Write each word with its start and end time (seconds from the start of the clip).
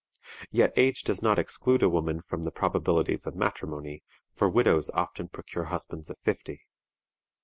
Yet 0.49 0.73
age 0.77 1.03
does 1.03 1.21
not 1.21 1.37
exclude 1.37 1.83
a 1.83 1.87
woman 1.87 2.23
from 2.23 2.41
the 2.41 2.49
probabilities 2.49 3.27
of 3.27 3.35
matrimony, 3.35 4.01
for 4.33 4.49
widows 4.49 4.89
often 4.95 5.27
procure 5.27 5.65
husbands 5.65 6.09
at 6.09 6.17
fifty. 6.23 6.61